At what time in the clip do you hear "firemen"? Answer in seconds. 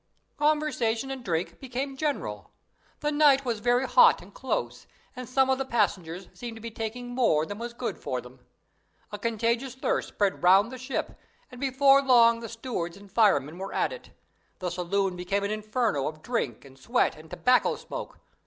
13.11-13.59